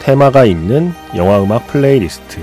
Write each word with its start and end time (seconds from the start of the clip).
테마가 0.00 0.46
있는 0.46 0.92
영화 1.14 1.42
음악 1.42 1.66
playlist 1.66 2.40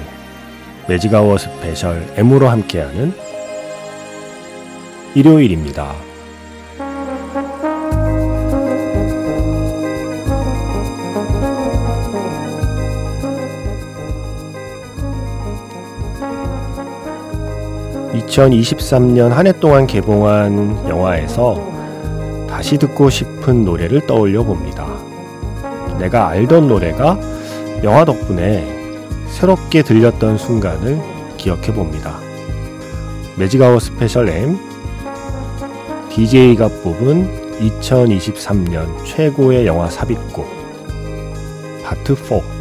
Magic 0.87 1.37
Hour 1.39 1.63
Special 1.63 2.05
M으로 2.15 2.47
함께하는 2.47 3.13
일요일입니다. 5.15 5.95
(2023년) 18.13 19.29
한 19.29 19.47
해 19.47 19.51
동안 19.53 19.87
개봉한 19.87 20.87
영화에서 20.87 21.59
다시 22.47 22.77
듣고 22.77 23.09
싶은 23.09 23.65
노래를 23.65 24.05
떠올려 24.05 24.43
봅니다. 24.43 24.85
내가 25.99 26.27
알던 26.29 26.67
노래가 26.67 27.19
영화 27.83 28.05
덕분에 28.05 28.65
새롭게 29.27 29.83
들렸던 29.83 30.37
순간을 30.37 30.99
기억해 31.37 31.73
봅니다. 31.73 32.19
Magic 33.37 33.79
Hour 33.79 33.97
Special 33.97 34.29
M 34.29 34.57
DJ가 36.09 36.69
뽑은 36.81 37.59
2023년 37.59 39.05
최고의 39.05 39.67
영화 39.67 39.87
삽입곡 39.89 40.47
파트 41.83 42.15
4 42.15 42.57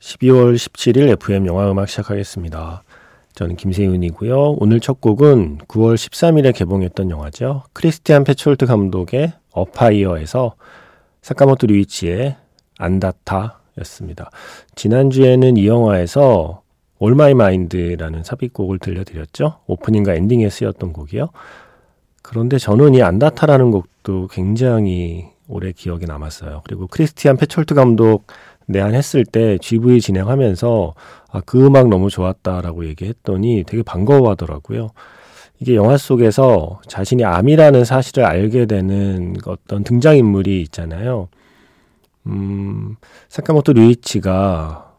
12월 0.00 0.54
17일 0.54 1.10
FM 1.22 1.46
영화 1.46 1.70
음악 1.70 1.88
시작하겠습니다. 1.88 2.82
저는 3.36 3.56
김세윤이고요. 3.56 4.56
오늘 4.58 4.80
첫 4.80 5.02
곡은 5.02 5.58
9월 5.68 5.94
13일에 5.94 6.54
개봉했던 6.56 7.10
영화죠. 7.10 7.64
크리스티안 7.74 8.24
페촐트 8.24 8.64
감독의 8.64 9.34
Afire에서 9.52 10.54
사카모토 11.20 11.66
류이치의 11.66 12.34
andata였습니다. 12.78 14.30
지난주에는 14.74 15.58
이 15.58 15.66
영화에서 15.66 16.62
In 16.98 17.14
My 17.14 17.34
Mind라는 17.34 18.22
삽입곡을 18.22 18.78
들려드렸죠. 18.78 19.58
오프닝과 19.66 20.14
엔딩에 20.14 20.48
쓰였던 20.48 20.94
곡이요. 20.94 21.28
그런데 22.22 22.56
저는 22.56 22.94
이 22.94 23.02
andata라는 23.02 23.70
곡도 23.70 24.28
굉장히 24.28 25.26
오래 25.46 25.72
기억에 25.72 26.06
남았어요. 26.06 26.62
그리고 26.64 26.86
크리스티안 26.86 27.36
페촐트 27.36 27.74
감독 27.74 28.28
내한했을 28.66 29.24
때 29.24 29.58
GV 29.58 30.00
진행하면서 30.00 30.94
아, 31.30 31.40
그 31.46 31.64
음악 31.64 31.88
너무 31.88 32.10
좋았다라고 32.10 32.86
얘기했더니 32.86 33.64
되게 33.66 33.82
반가워하더라고요. 33.82 34.88
이게 35.58 35.74
영화 35.74 35.96
속에서 35.96 36.80
자신이 36.86 37.24
암이라는 37.24 37.84
사실을 37.84 38.24
알게 38.24 38.66
되는 38.66 39.36
어떤 39.46 39.84
등장인물이 39.84 40.60
있잖아요. 40.62 41.28
음, 42.26 42.96
사카모토 43.28 43.72
류이치가 43.72 44.92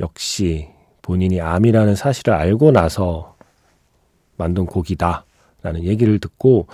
역시 0.00 0.68
본인이 1.00 1.40
암이라는 1.40 1.94
사실을 1.94 2.34
알고 2.34 2.72
나서 2.72 3.36
만든 4.36 4.66
곡이다라는 4.66 5.84
얘기를 5.84 6.18
듣고 6.18 6.66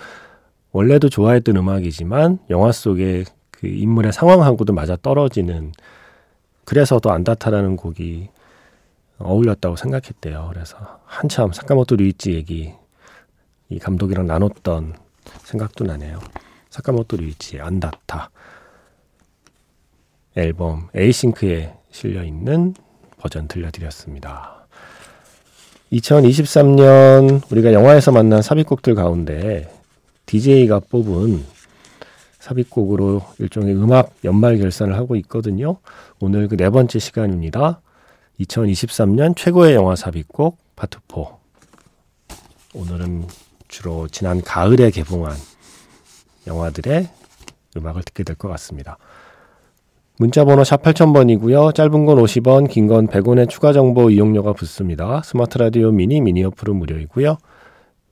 원래도 0.71 1.07
좋아했던 1.07 1.55
음악이지만 1.55 2.39
영화 2.49 2.71
속에 2.71 3.23
그 3.51 3.67
인물의 3.67 4.11
상황하고도 4.11 4.73
맞아 4.73 4.97
떨어지는 5.01 5.71
그래서 6.65 6.99
더 6.99 7.11
안다타라는 7.11 7.75
곡이 7.75 8.29
어울렸다고 9.19 9.75
생각했대요. 9.75 10.49
그래서 10.53 10.77
한참 11.05 11.51
사카모토 11.51 11.95
류이치 11.95 12.33
얘기 12.33 12.73
이 13.69 13.79
감독이랑 13.79 14.27
나눴던 14.27 14.95
생각도 15.43 15.85
나네요. 15.85 16.19
사카모토 16.69 17.17
류이치 17.17 17.59
안다타 17.59 18.29
앨범 20.35 20.89
에이싱크에 20.95 21.75
실려 21.91 22.23
있는 22.23 22.73
버전 23.17 23.47
들려드렸습니다. 23.47 24.67
2023년 25.91 27.51
우리가 27.51 27.71
영화에서 27.71 28.11
만난 28.11 28.41
삽입곡들 28.41 28.95
가운데 28.95 29.71
DJ가 30.25 30.79
뽑은 30.79 31.43
삽입곡으로 32.43 33.21
일종의 33.39 33.73
음악 33.75 34.13
연말 34.25 34.57
결산을 34.57 34.95
하고 34.95 35.15
있거든요. 35.17 35.77
오늘 36.19 36.47
그 36.49 36.57
네 36.57 36.69
번째 36.69 36.99
시간입니다. 36.99 37.81
2023년 38.41 39.35
최고의 39.35 39.75
영화 39.75 39.95
삽입곡 39.95 40.57
파트 40.75 40.97
4. 41.07 41.21
오늘은 42.75 43.27
주로 43.69 44.07
지난 44.09 44.41
가을에 44.41 44.91
개봉한 44.91 45.35
영화들의 46.47 47.07
음악을 47.77 48.03
듣게 48.03 48.23
될 48.23 48.35
것 48.35 48.49
같습니다. 48.49 48.97
문자번호 50.17 50.63
샵 50.63 50.83
8000번이고요. 50.83 51.73
짧은 51.73 52.05
건 52.05 52.17
50원, 52.17 52.69
긴 52.69 52.87
건 52.87 53.07
100원의 53.07 53.49
추가 53.49 53.71
정보 53.73 54.09
이용료가 54.09 54.53
붙습니다. 54.53 55.21
스마트 55.23 55.57
라디오 55.57 55.91
미니, 55.91 56.19
미니 56.21 56.43
어플은 56.43 56.75
무료이고요. 56.75 57.37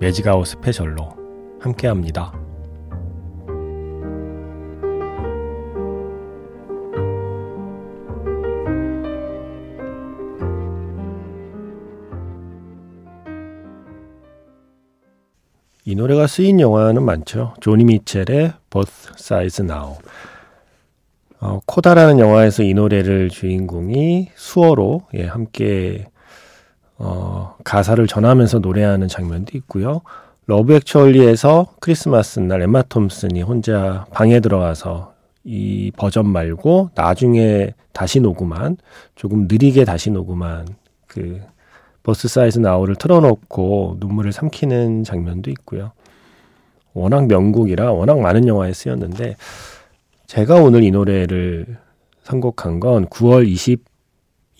Magic 0.00 0.26
Hour 0.26 0.46
Special로 0.46 1.14
함께합니다. 1.60 2.32
이 15.84 15.94
노래가 15.94 16.26
쓰인 16.26 16.60
영화는 16.60 17.02
많죠. 17.02 17.54
조니 17.60 17.84
미첼의 17.84 18.52
Both 18.70 19.10
Sides 19.18 19.62
Now. 19.62 19.96
어, 21.40 21.60
CODA라는 21.66 22.18
영화에서 22.20 22.62
이 22.62 22.72
노래를 22.72 23.28
주인공이 23.28 24.30
수어로 24.34 25.02
예, 25.14 25.26
함께 25.26 26.06
어, 27.02 27.56
가사를 27.64 28.06
전하면서 28.06 28.58
노래하는 28.58 29.08
장면도 29.08 29.56
있고요. 29.58 30.02
Love 30.46 30.74
Actually에서 30.74 31.74
크리스마스 31.80 32.40
날 32.40 32.60
엠마 32.60 32.82
톰슨이 32.82 33.40
혼자 33.42 34.04
방에 34.12 34.40
들어가서 34.40 35.14
이 35.44 35.90
버전 35.96 36.28
말고 36.28 36.90
나중에 36.94 37.72
다시 37.92 38.20
녹음한 38.20 38.76
조금 39.14 39.48
느리게 39.48 39.86
다시 39.86 40.10
녹음한 40.10 40.68
그 41.06 41.40
버스 42.02 42.28
사이즈 42.28 42.58
나우를 42.58 42.96
틀어놓고 42.96 43.96
눈물을 43.98 44.32
삼키는 44.32 45.04
장면도 45.04 45.50
있고요. 45.52 45.92
워낙 46.92 47.26
명곡이라 47.28 47.92
워낙 47.92 48.20
많은 48.20 48.46
영화에 48.46 48.74
쓰였는데 48.74 49.36
제가 50.26 50.56
오늘 50.56 50.82
이 50.82 50.90
노래를 50.90 51.78
선곡한 52.24 52.80
건 52.80 53.06
9월 53.06 53.46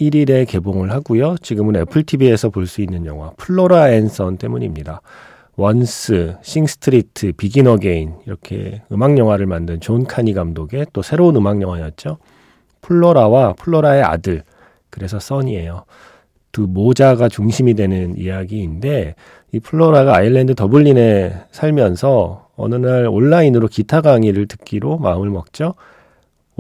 1일에 0.01 0.49
개봉을 0.49 0.91
하고요. 0.91 1.37
지금은 1.43 1.77
애플 1.77 2.03
TV에서 2.03 2.49
볼 2.51 2.67
수 2.67 2.81
있는 2.81 3.05
영화 3.07 3.31
Flora 3.37 3.93
and 3.93 4.16
Son 4.16 4.39
때문입니다. 4.39 5.03
Once, 5.57 6.37
Sing 6.43 6.76
Street, 6.76 7.33
Begin 7.33 7.67
Again 7.67 8.15
이렇게 8.27 8.83
음악 8.93 9.19
영화를 9.19 9.47
만든 9.47 9.79
존 9.81 10.05
카니 10.05 10.33
감독의 10.33 10.87
또 10.93 11.03
새로운 11.03 11.37
음악 11.37 11.61
영화였죠. 11.61 12.19
플로라와 12.81 13.55
플로라의 13.55 14.03
아들 14.03 14.43
그래서 14.89 15.21
Son이에요. 15.21 15.85
두 16.53 16.63
모자가 16.63 17.29
중심이 17.29 17.75
되는 17.75 18.17
이야기인데 18.17 19.15
이 19.53 19.61
플로라가 19.61 20.17
아일랜드 20.17 20.55
더블린에 20.55 21.35
살면서 21.53 22.49
어느 22.57 22.75
날 22.75 23.07
온라인으로 23.07 23.69
기타 23.69 24.01
강의를 24.01 24.47
듣기로 24.47 24.99
마음을 24.99 25.29
먹죠. 25.29 25.75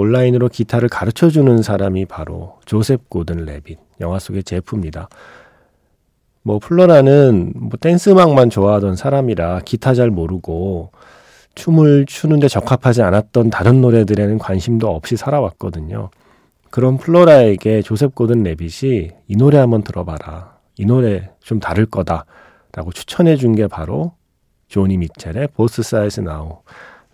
온라인으로 0.00 0.48
기타를 0.48 0.88
가르쳐 0.88 1.28
주는 1.28 1.60
사람이 1.62 2.06
바로 2.06 2.58
조셉 2.64 3.10
고든 3.10 3.44
레빗, 3.44 3.78
영화 4.00 4.18
속의 4.18 4.44
제프입니다. 4.44 5.08
뭐 6.42 6.58
플로라는 6.58 7.52
뭐 7.54 7.70
댄스 7.78 8.08
음악만 8.10 8.48
좋아하던 8.48 8.96
사람이라 8.96 9.60
기타 9.66 9.92
잘 9.92 10.08
모르고 10.10 10.90
춤을 11.54 12.06
추는데 12.06 12.48
적합하지 12.48 13.02
않았던 13.02 13.50
다른 13.50 13.82
노래들에는 13.82 14.38
관심도 14.38 14.88
없이 14.88 15.16
살아왔거든요. 15.18 16.08
그런 16.70 16.96
플로라에게 16.96 17.82
조셉 17.82 18.14
고든 18.14 18.42
레빗이 18.42 19.10
이 19.28 19.36
노래 19.36 19.58
한번 19.58 19.82
들어봐라. 19.82 20.56
이 20.78 20.86
노래 20.86 21.30
좀 21.40 21.60
다를 21.60 21.84
거다. 21.84 22.24
라고 22.72 22.90
추천해 22.92 23.36
준 23.36 23.54
게 23.54 23.66
바로 23.66 24.12
조니 24.68 24.96
미첼의 24.96 25.48
Both 25.54 25.82
Sides 25.82 26.20
Now 26.20 26.60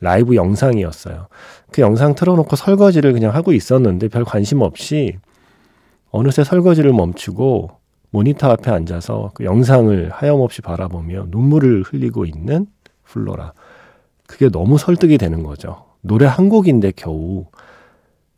라이브 0.01 0.37
영상이었어요. 0.37 1.29
그 1.73 1.83
영상 1.83 2.15
틀어놓고 2.15 2.55
설거지를 2.57 3.13
그냥 3.13 3.35
하고 3.35 3.53
있었는데 3.53 4.09
별 4.09 4.25
관심 4.25 4.61
없이 4.61 5.17
어느새 6.11 6.45
설거지를 6.45 6.93
멈추고 6.93 7.71
모니터 8.11 8.51
앞에 8.51 8.71
앉아서 8.71 9.31
그 9.35 9.45
영상을 9.45 10.11
하염없이 10.11 10.63
바라보며 10.63 11.27
눈물을 11.29 11.83
흘리고 11.83 12.25
있는 12.25 12.67
플로라. 13.05 13.53
그게 14.27 14.49
너무 14.49 14.79
설득이 14.79 15.19
되는 15.19 15.43
거죠. 15.43 15.85
노래 16.01 16.27
한 16.27 16.49
곡인데 16.49 16.93
겨우 16.97 17.47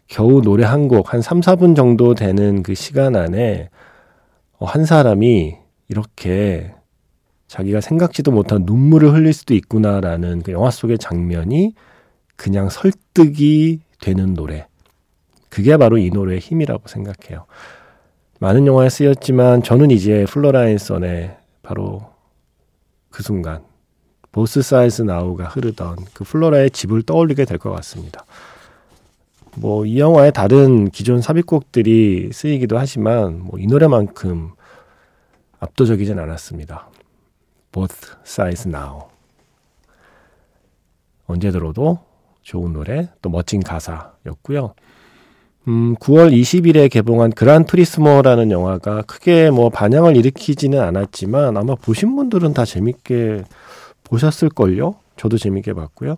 겨우 0.06 0.40
노래 0.40 0.64
한 0.64 0.88
곡, 0.88 1.12
한 1.12 1.20
3, 1.20 1.40
4분 1.40 1.76
정도 1.76 2.14
되는 2.14 2.62
그 2.62 2.74
시간 2.74 3.14
안에 3.14 3.68
어, 4.58 4.64
한 4.64 4.84
사람이 4.86 5.56
이렇게 5.88 6.74
자기가 7.48 7.80
생각지도 7.80 8.30
못한 8.30 8.62
눈물을 8.64 9.12
흘릴 9.12 9.32
수도 9.32 9.54
있구나라는 9.54 10.42
그 10.42 10.52
영화 10.52 10.70
속의 10.70 10.98
장면이 10.98 11.74
그냥 12.36 12.68
설득이 12.68 13.80
되는 14.00 14.34
노래. 14.34 14.66
그게 15.48 15.76
바로 15.76 15.98
이 15.98 16.10
노래의 16.10 16.40
힘이라고 16.40 16.86
생각해요. 16.86 17.46
많은 18.38 18.66
영화에 18.66 18.88
쓰였지만 18.90 19.62
저는 19.62 19.90
이제 19.90 20.24
Flora 20.28 20.70
and 20.70 20.95
Son의 20.95 21.36
바로 21.62 22.02
그 23.10 23.22
순간 23.22 23.62
보스 24.30 24.62
사이즈 24.62 25.02
나우가 25.02 25.44
흐르던 25.46 25.96
그 26.14 26.22
플로라의 26.24 26.70
집을 26.70 27.02
떠올리게 27.02 27.44
될 27.46 27.58
것 27.58 27.72
같습니다. 27.72 28.24
뭐 29.56 29.84
이 29.86 29.98
영화의 29.98 30.32
다른 30.32 30.90
기존 30.90 31.20
삽입곡들이 31.22 32.30
쓰이기도 32.32 32.78
하지만 32.78 33.40
뭐 33.40 33.58
이 33.58 33.66
노래만큼 33.66 34.50
압도적이진 35.58 36.18
않았습니다. 36.20 36.88
Both 37.72 38.12
Sides 38.24 38.68
Now. 38.68 39.08
언제 41.26 41.50
들어도 41.50 41.98
좋은 42.42 42.72
노래, 42.72 43.08
또 43.20 43.28
멋진 43.28 43.62
가사였고요. 43.62 44.74
음, 45.68 45.94
9월 45.96 46.32
20일에 46.32 46.90
개봉한 46.90 47.32
그란 47.32 47.66
투리스모라는 47.66 48.50
영화가 48.50 49.02
크게 49.02 49.50
뭐 49.50 49.68
반향을 49.68 50.16
일으키지는 50.16 50.80
않았지만 50.80 51.58
아마 51.58 51.74
보신 51.74 52.16
분들은 52.16 52.54
다 52.54 52.64
재밌게 52.64 53.44
보셨을걸요? 54.04 54.94
저도 55.16 55.36
재밌게 55.36 55.74
봤고요. 55.74 56.16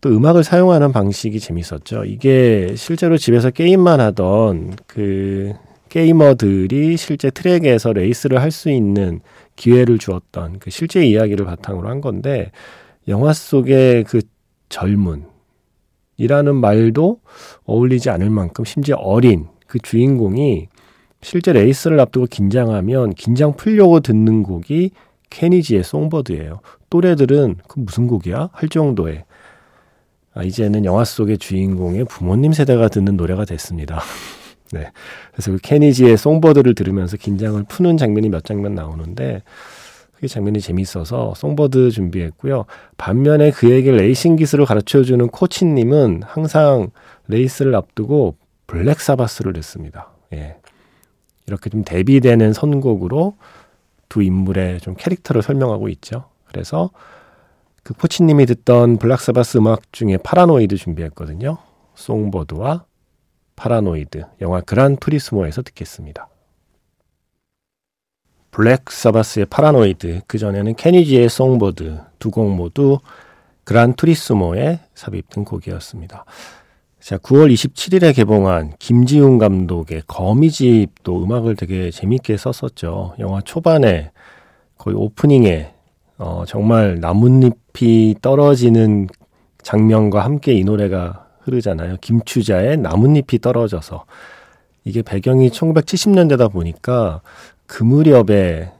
또 0.00 0.08
음악을 0.10 0.42
사용하는 0.42 0.92
방식이 0.92 1.38
재밌었죠. 1.38 2.04
이게 2.04 2.74
실제로 2.76 3.16
집에서 3.16 3.50
게임만 3.50 4.00
하던 4.00 4.76
그 4.88 5.52
게이머들이 5.94 6.96
실제 6.96 7.30
트랙에서 7.30 7.92
레이스를 7.92 8.42
할 8.42 8.50
수 8.50 8.68
있는 8.68 9.20
기회를 9.54 9.98
주었던 9.98 10.58
그 10.58 10.70
실제 10.70 11.04
이야기를 11.06 11.46
바탕으로 11.46 11.88
한 11.88 12.00
건데 12.00 12.50
영화 13.06 13.32
속의 13.32 14.04
그 14.04 14.20
젊은 14.68 15.24
이라는 16.16 16.56
말도 16.56 17.20
어울리지 17.64 18.10
않을 18.10 18.30
만큼 18.30 18.64
심지어 18.64 18.96
어린 18.96 19.46
그 19.68 19.78
주인공이 19.78 20.66
실제 21.22 21.52
레이스를 21.52 22.00
앞두고 22.00 22.26
긴장하면 22.26 23.14
긴장 23.14 23.56
풀려고 23.56 24.00
듣는 24.00 24.42
곡이 24.42 24.90
케니지의 25.30 25.84
Songbird예요. 25.84 26.60
또래들은 26.90 27.56
그 27.68 27.80
무슨 27.80 28.08
곡이야? 28.08 28.50
할 28.52 28.68
정도의 28.68 29.24
아, 30.34 30.42
이제는 30.42 30.84
영화 30.84 31.04
속의 31.04 31.38
주인공의 31.38 32.04
부모님 32.06 32.52
세대가 32.52 32.88
듣는 32.88 33.16
노래가 33.16 33.44
됐습니다. 33.44 34.00
네. 34.74 34.90
그래서 35.32 35.52
그 35.52 35.58
케니지의 35.58 36.16
Songbird를 36.16 36.74
들으면서 36.74 37.16
긴장을 37.16 37.62
푸는 37.68 37.96
장면이 37.96 38.28
몇 38.28 38.44
장면 38.44 38.74
나오는데 38.74 39.42
그게 40.14 40.26
장면이 40.26 40.60
재밌어서 40.60 41.34
Songbird 41.36 41.90
준비했고요. 41.90 42.66
반면에 42.96 43.50
그에게 43.50 43.92
레이싱 43.92 44.36
기술을 44.36 44.66
가르쳐주는 44.66 45.26
코치님은 45.28 46.22
항상 46.24 46.90
레이스를 47.28 47.74
앞두고 47.74 48.36
블랙 48.66 49.00
사바스를 49.00 49.52
듣습니다. 49.54 50.10
예. 50.32 50.56
이렇게 51.46 51.70
좀 51.70 51.84
대비되는 51.84 52.52
선곡으로 52.52 53.36
두 54.08 54.22
인물의 54.22 54.80
좀 54.80 54.94
캐릭터를 54.96 55.42
설명하고 55.42 55.88
있죠. 55.88 56.24
그래서 56.46 56.90
그 57.82 57.92
코치님이 57.92 58.46
듣던 58.46 58.96
블랙 58.96 59.29
사바스 59.29 59.58
음악 59.58 59.92
중에 59.92 60.16
Paranoid 60.16 60.76
준비했거든요. 60.76 61.58
Songbird와 61.94 62.84
Paranoid, 63.56 64.24
영화 64.40 64.60
그란 64.60 64.96
투리스모에서 64.96 65.62
듣겠습니다. 65.62 66.28
블랙 68.50 68.90
사바스의 68.90 69.46
Paranoid, 69.46 70.22
그 70.26 70.38
전에는 70.38 70.74
케니지의 70.76 71.28
Songbird 71.28 71.98
두 72.18 72.30
곡 72.30 72.54
모두 72.54 72.98
그란 73.64 73.94
투리스모에 73.94 74.80
삽입된 74.94 75.44
곡이었습니다. 75.44 76.24
자, 77.00 77.18
9월 77.18 77.52
27일에 77.52 78.14
개봉한 78.14 78.74
김지운 78.78 79.38
감독의 79.38 80.02
거미집도 80.06 81.22
음악을 81.22 81.56
되게 81.56 81.90
재밌게 81.90 82.36
썼었죠. 82.36 83.14
영화 83.18 83.40
초반에 83.42 84.10
거의 84.78 84.96
오프닝에 84.96 85.72
어, 86.18 86.44
정말 86.46 87.00
나뭇잎이 87.00 88.16
떨어지는 88.22 89.08
장면과 89.62 90.24
함께 90.24 90.54
이 90.54 90.64
노래가 90.64 91.23
흐르잖아요. 91.44 91.96
김추자의 92.00 92.78
나뭇잎이 92.78 93.40
떨어져서. 93.40 94.04
이게 94.84 95.02
배경이 95.02 95.48
1970년대다 95.50 96.52
보니까 96.52 97.20
그 97.66 97.82
무렵에 97.82 98.70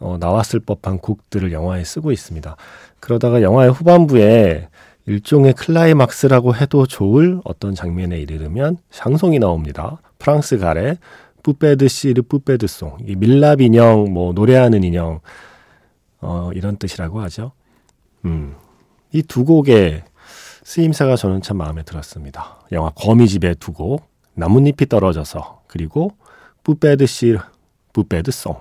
어, 0.00 0.16
나왔을 0.18 0.60
법한 0.60 0.98
곡들을 0.98 1.52
영화에 1.52 1.84
쓰고 1.84 2.10
있습니다. 2.10 2.56
그러다가 2.98 3.42
영화의 3.42 3.70
후반부에 3.70 4.68
일종의 5.06 5.54
클라이막스라고 5.54 6.54
해도 6.56 6.86
좋을 6.86 7.40
어떤 7.44 7.74
장면에 7.74 8.18
이르르면 8.18 8.78
샹송이 8.90 9.38
나옵니다. 9.38 10.00
프랑스 10.18 10.58
갈의, 10.58 10.98
Poupée 11.42 11.77
de 11.77 11.88
cire, 11.88 12.22
poupée 12.22 12.55
de 12.55 12.66
son. 12.66 12.96
이 13.06 13.14
밀랍 13.16 13.60
인형, 13.60 14.12
뭐 14.12 14.32
노래하는 14.32 14.84
인형, 14.84 15.20
어, 16.20 16.50
이런 16.54 16.76
뜻이라고 16.76 17.20
하죠. 17.22 17.52
음, 18.24 18.54
이 19.12 19.22
두 19.22 19.44
곡의 19.44 20.04
쓰임새가 20.64 21.16
저는 21.16 21.42
참 21.42 21.56
마음에 21.56 21.82
들었습니다. 21.82 22.60
영화 22.72 22.90
거미집의 22.90 23.56
두 23.56 23.72
곡, 23.72 24.08
나뭇잎이 24.34 24.88
떨어져서, 24.88 25.62
그리고 25.66 26.12
Poupée 26.62 26.95
de 26.95 27.06
cire, 27.06 27.38
poupée 27.92 28.21
de 28.21 28.30
son. 28.30 28.56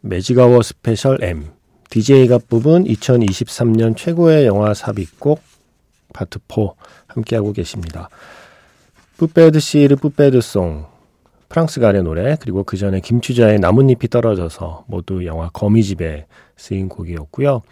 매직아워 0.00 0.62
스페셜 0.62 1.22
M. 1.22 1.50
DJ가 1.90 2.38
뽑은 2.48 2.84
2023년 2.84 3.96
최고의 3.96 4.46
영화 4.46 4.74
삽입곡 4.74 5.42
파트 6.12 6.38
4 6.48 6.56
함께하고 7.06 7.52
계십니다. 7.52 8.08
Poupée 9.16 9.49
de 9.49 9.60
cire, 9.60 9.96
poupée 9.96 10.29
de 10.29 10.40
son 10.40 10.86
프랑스 11.48 11.80
갈의 11.80 12.02
노래 12.02 12.36
그리고 12.40 12.64
그 12.64 12.76
전에 12.76 13.00
김추자의 13.00 13.58
나뭇잎이 13.58 14.08
떨어져서 14.10 14.86
모두 14.88 15.24
영화 15.26 15.50
거미집에 15.50 16.26
쓰인 16.56 16.88
곡이었고요. 16.88 17.62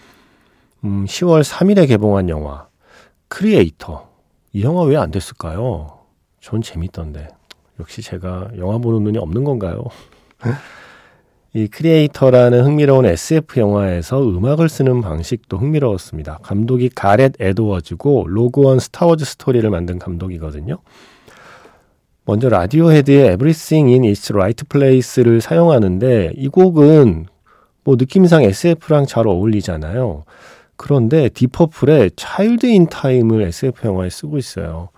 음, 0.85 1.07
10월 1.07 1.43
3일에 1.43 1.89
개봉한 1.89 2.29
영화 2.29 2.70
크리에이터 3.31 4.09
이 4.53 4.63
영화 4.63 4.83
왜 4.83 4.97
안 4.97 5.11
됐을까요? 5.11 5.99
전 6.41 6.61
재밌던데 6.61 7.29
역시 7.79 8.03
제가 8.03 8.51
영화 8.59 8.79
보는 8.79 9.05
눈이 9.05 9.19
없는 9.19 9.45
건가요? 9.45 9.85
이 11.55 11.67
크리에이터라는 11.67 12.65
흥미로운 12.65 13.07
SF 13.07 13.59
영화에서 13.59 14.23
음악을 14.23 14.69
쓰는 14.69 15.01
방식도 15.01 15.59
흥미로웠습니다. 15.59 16.39
감독이 16.43 16.89
가렛 16.91 17.33
에드워즈고 17.41 18.27
로그원 18.29 18.79
스타워즈 18.79 19.25
스토리를 19.25 19.69
만든 19.71 19.99
감독이거든요. 19.99 20.79
먼저 22.25 22.49
라디오헤드의 22.49 23.33
Everything 23.33 23.93
in 23.93 24.05
Its 24.05 24.33
Right 24.33 24.65
Place를 24.69 25.41
사용하는데 25.41 26.33
이 26.37 26.49
곡은 26.49 27.27
뭐 27.83 27.97
느낌상 27.97 28.45
SF랑 28.45 29.07
잘 29.07 29.27
어울리잖아요. 29.27 30.25
그런데 30.81 31.29
딥 31.29 31.50
퍼플의 31.50 32.13
Child 32.17 32.65
in 32.65 32.87
Time을 32.87 33.43
SF 33.43 33.87
영화에 33.87 34.09
쓰고 34.09 34.39
있어요. 34.39 34.89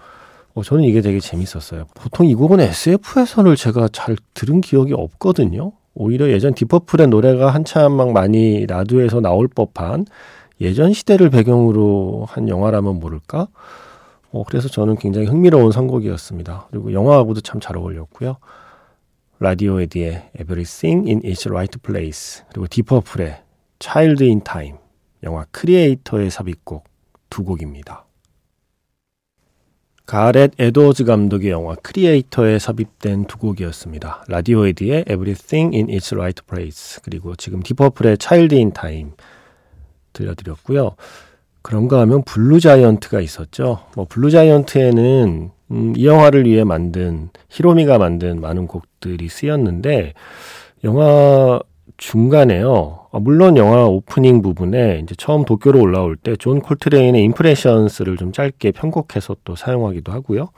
어, 0.54 0.62
저는 0.62 0.84
이게 0.84 1.00
되게 1.00 1.18
재밌었어요. 1.18 1.86
보통 1.96 2.24
이 2.26 2.36
곡은 2.36 2.60
SF에서는 2.60 3.56
제가 3.56 3.88
잘 3.92 4.16
들은 4.32 4.60
기억이 4.60 4.92
없거든요. 4.92 5.72
오히려 5.94 6.28
예전 6.30 6.54
딥 6.54 6.68
퍼플의 6.68 7.08
노래가 7.08 7.50
한참 7.50 7.92
막 7.94 8.12
많이 8.12 8.64
라디오에서 8.66 9.20
나올 9.20 9.48
법한 9.48 10.06
예전 10.60 10.92
시대를 10.92 11.30
배경으로 11.30 12.26
한 12.28 12.48
영화라면 12.48 13.00
모를까? 13.00 13.48
어, 14.30 14.44
그래서 14.46 14.68
저는 14.68 14.96
굉장히 14.98 15.26
흥미로운 15.26 15.72
선곡이었습니다. 15.72 16.68
그리고 16.70 16.92
영화하고도 16.92 17.40
참 17.40 17.60
잘 17.60 17.76
어울렸고요. 17.76 18.36
라디오헤드의 19.40 20.30
Everything 20.40 21.08
in 21.08 21.22
its 21.24 21.48
Right 21.48 21.76
Place 21.80 22.44
그리고 22.52 22.68
딥 22.68 22.87
퍼플의 22.87 23.42
Child 23.80 24.22
in 24.24 24.42
Time 24.42 24.81
영화 25.22 25.46
크리에이터의 25.50 26.30
삽입곡 26.30 26.84
두 27.30 27.44
곡입니다. 27.44 28.04
가렛 30.04 30.52
에드워즈 30.58 31.04
감독의 31.04 31.50
영화 31.50 31.74
크리에이터에 31.76 32.58
삽입된 32.58 33.26
두 33.26 33.38
곡이었습니다. 33.38 34.24
라디오헤드의 34.28 35.04
Everything 35.08 35.74
in 35.74 35.88
its 35.88 36.14
Right 36.14 36.42
Place 36.46 37.00
그리고 37.02 37.36
지금 37.36 37.62
딥 37.62 37.76
퍼플의 37.76 38.18
Child 38.20 38.54
in 38.56 38.72
Time 38.72 39.12
들려드렸고요. 40.12 40.96
그런가 41.62 42.00
하면 42.00 42.24
블루 42.24 42.60
자이언트가 42.60 43.20
있었죠. 43.20 43.86
뭐 43.94 44.06
블루 44.08 44.30
자이언트에는 44.30 45.50
음, 45.70 45.94
이 45.96 46.04
영화를 46.04 46.44
위해 46.44 46.64
만든 46.64 47.30
히로미가 47.48 47.98
만든 47.98 48.40
많은 48.40 48.66
곡들이 48.66 49.28
쓰였는데 49.28 50.12
영화 50.84 51.60
중간에요. 51.96 53.01
아, 53.12 53.18
물론 53.18 53.58
영화 53.58 53.84
오프닝 53.84 54.40
부분에 54.40 55.00
이제 55.02 55.14
처음 55.16 55.44
도쿄로 55.44 55.78
올라올 55.80 56.16
때 56.16 56.34
존 56.36 56.60
콜트레인의 56.60 57.22
Impressions를 57.24 58.16
좀 58.16 58.32
짧게 58.32 58.72
편곡해서 58.72 59.36
또 59.44 59.54
사용하기도 59.54 60.10
하고요. 60.10 60.48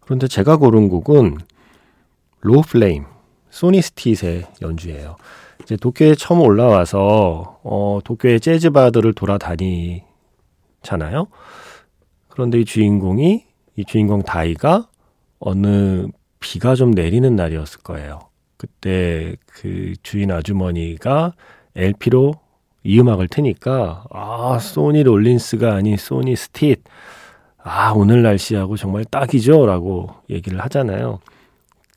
그런데 0.00 0.28
제가 0.28 0.56
고른 0.56 0.88
곡은 0.88 1.38
Low 2.42 2.62
Flame, 2.62 3.04
소니 3.50 3.82
스팃의 3.82 4.44
연주예요. 4.62 5.16
이제 5.62 5.76
도쿄에 5.76 6.14
처음 6.14 6.42
올라와서 6.42 7.58
어, 7.64 7.98
도쿄의 8.04 8.38
재즈 8.40 8.70
바들을 8.70 9.12
돌아다니잖아요. 9.12 10.04
그런데 12.28 12.60
이 12.60 12.64
주인공이 12.64 13.44
이 13.76 13.84
주인공 13.84 14.22
다이가 14.22 14.88
어느 15.40 16.06
비가 16.38 16.76
좀 16.76 16.92
내리는 16.92 17.34
날이었을 17.34 17.80
거예요. 17.82 18.20
그때 18.56 19.34
그 19.46 19.94
주인 20.02 20.30
아주머니가 20.30 21.34
LP로 21.76 22.34
이 22.82 22.98
음악을 22.98 23.28
트니까 23.28 24.04
아 24.10 24.58
소니 24.58 25.02
롤린스가 25.02 25.74
아닌 25.74 25.96
소니 25.96 26.36
스틱 26.36 26.84
아 27.62 27.92
오늘 27.92 28.22
날씨하고 28.22 28.76
정말 28.76 29.04
딱이죠라고 29.04 30.10
얘기를 30.30 30.60
하잖아요. 30.60 31.20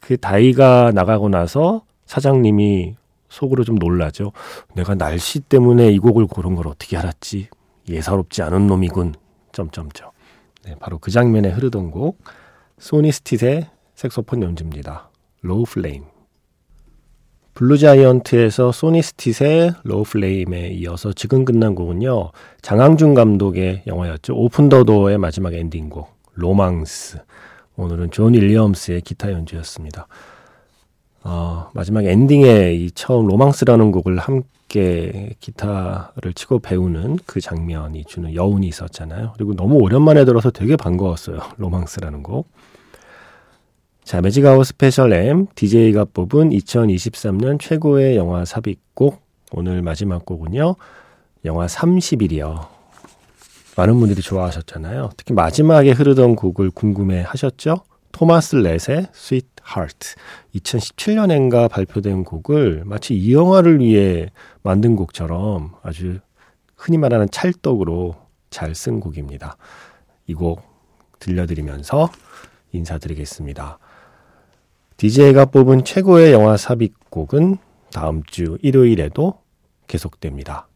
그 0.02 0.18
다이가 0.18 0.92
나가고 0.94 1.30
나서 1.30 1.84
사장님이 2.06 2.96
속으로 3.30 3.64
좀 3.64 3.76
놀라죠. 3.76 4.32
내가 4.76 4.96
날씨 4.96 5.40
때문에 5.40 5.92
이 5.92 6.00
곡을 6.00 6.28
고른 6.28 6.56
걸 6.56 6.68
어떻게 6.68 6.98
알았지? 6.98 7.48
예사롭지 7.90 8.42
않은 8.44 8.68
놈이군. 8.68 9.16
점점점. 9.54 10.12
네, 10.66 10.76
바로 10.80 10.98
그 10.98 11.10
장면에 11.12 11.50
흐르던 11.50 11.92
곡 11.92 12.22
소니 12.78 13.12
스팃의 13.12 13.70
색소폰 13.96 14.44
연주입니다. 14.44 15.10
Low 15.42 15.64
Flame. 15.64 16.04
블루자이언트에서 17.54 18.72
소니 18.72 19.06
스팃의 19.06 19.74
Low 19.84 20.04
Flame에 20.04 20.70
이어서 20.70 21.14
지금 21.14 21.46
끝난 21.46 21.76
곡은요. 21.76 22.32
장항준 22.62 23.14
감독의 23.14 23.84
영화였죠. 23.86 24.34
Open 24.36 24.70
the 24.70 24.84
Door의 24.84 25.20
마지막 25.20 25.54
엔딩곡 25.54 26.10
로망스. 26.34 27.20
오늘은 27.76 28.12
존 28.12 28.34
윌리엄스의 28.34 29.02
기타 29.02 29.32
연주였습니다. 29.32 30.08
어, 31.24 31.70
마지막 31.74 32.04
엔딩에 32.06 32.74
이 32.74 32.92
처음 32.92 33.28
로망스라는 33.28 33.92
곡을 33.92 34.18
함께 34.18 35.36
기타를 35.40 36.34
치고 36.34 36.60
배우는 36.60 37.20
그 37.26 37.40
장면이 37.40 38.06
주는 38.06 38.34
여운이 38.34 38.68
있었잖아요. 38.68 39.34
그리고 39.36 39.56
너무 39.56 39.76
오랜만에 39.76 40.26
들어서 40.26 40.50
되게 40.50 40.76
반가웠어요. 40.76 41.40
로망스라는 41.58 42.24
곡. 42.24 42.50
자, 44.04 44.22
매직아워 44.22 44.66
스페셜 44.68 45.14
M 45.14 45.48
DJ가 45.56 46.06
뽑은 46.06 46.50
2023년 46.50 47.60
최고의 47.60 48.18
영화 48.18 48.44
삽입곡 48.46 49.22
오늘 49.54 49.82
마지막 49.82 50.26
곡은요. 50.26 50.76
영화 51.46 51.66
30일이요. 51.66 52.68
많은 53.78 54.00
분들이 54.00 54.22
좋아하셨잖아요. 54.22 55.12
특히 55.18 55.34
마지막에 55.34 55.92
흐르던 55.92 56.36
곡을 56.36 56.70
궁금해 56.72 57.22
하셨죠? 57.22 57.84
토마스 58.12 58.58
렛의 58.58 59.08
Sweet 59.16 59.48
Heart. 59.68 60.16
2017년엔가 60.56 61.70
발표된 61.70 62.24
곡을 62.26 62.84
마치 62.86 63.16
이 63.16 63.34
영화를 63.34 63.80
위해 63.80 64.30
만든 64.62 64.96
곡처럼 64.96 65.74
아주 65.82 66.20
흔히 66.76 66.98
말하는 66.98 67.28
찰떡으로 67.32 68.16
잘 68.50 68.74
쓴 68.74 69.00
곡입니다. 69.00 69.58
이 70.28 70.34
곡 70.36 70.62
들려드리면서 71.20 72.12
인사드리겠습니다. 72.74 73.80
DJ가 74.98 75.46
뽑은 75.46 75.84
최고의 75.84 76.34
영화 76.34 76.58
삽입곡은 76.58 77.58
다음 77.92 78.24
주 78.24 78.58
일요일에도 78.62 79.40
계속됩니다. 79.88 80.68